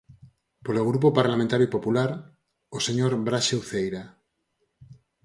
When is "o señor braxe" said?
2.77-3.53